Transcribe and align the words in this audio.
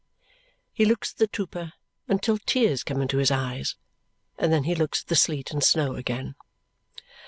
He 0.73 0.83
looks 0.83 1.13
at 1.13 1.19
the 1.19 1.27
trooper 1.27 1.73
until 2.07 2.39
tears 2.39 2.83
come 2.83 3.03
into 3.03 3.19
his 3.19 3.29
eyes, 3.29 3.75
and 4.39 4.51
then 4.51 4.63
he 4.63 4.73
looks 4.73 5.03
at 5.03 5.09
the 5.09 5.15
sleet 5.15 5.51
and 5.51 5.63
snow 5.63 5.93
again. 5.93 6.33